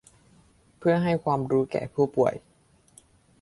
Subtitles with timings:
[0.79, 2.33] เพื่อให้ความรู้แก่ผู้ป่วย